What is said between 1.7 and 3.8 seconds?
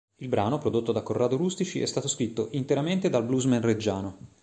è stato scritto interamente dal bluesman